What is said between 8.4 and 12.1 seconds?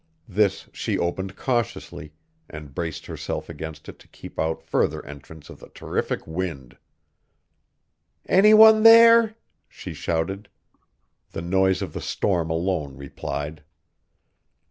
one there?" she shouted. The noise of the